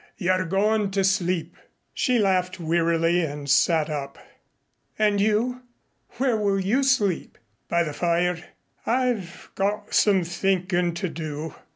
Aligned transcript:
You 0.17 0.31
are 0.31 0.45
going 0.45 0.89
to 0.97 1.03
sleep." 1.03 1.55
She 1.93 2.17
laughed 2.17 2.59
wearily 2.59 3.21
and 3.21 3.47
sat 3.47 3.87
up. 3.87 4.17
"And 4.97 5.21
you? 5.21 5.61
Where 6.17 6.37
will 6.37 6.59
you 6.59 6.81
sleep?" 6.81 7.37
"By 7.69 7.83
the 7.83 7.93
fire. 7.93 8.43
I've 8.83 9.51
got 9.53 9.93
some 9.93 10.23
thinkin' 10.23 10.95
to 10.95 11.07
do. 11.07 11.53